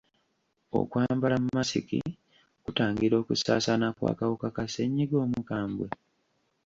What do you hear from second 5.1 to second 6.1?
omukambwe?